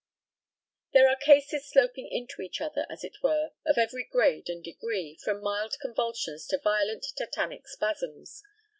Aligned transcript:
There 0.93 1.07
are 1.07 1.15
cases 1.15 1.69
sloping 1.69 2.07
into 2.09 2.41
each 2.41 2.59
other, 2.59 2.87
as 2.89 3.03
it 3.03 3.21
were, 3.21 3.51
of 3.67 3.77
every 3.77 4.03
grade 4.03 4.49
and 4.49 4.63
degree, 4.63 5.19
from 5.23 5.43
mild 5.43 5.75
convulsions 5.79 6.47
to 6.47 6.57
violent 6.57 7.05
tetantic 7.15 7.67
spasms. 7.67 8.41